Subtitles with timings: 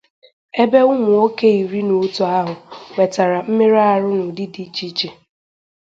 [0.61, 2.53] ebe ụmụnwoke iri na otu ahụ
[2.91, 5.09] nwètàrà mmerụahụ n'ụdị dị iche iche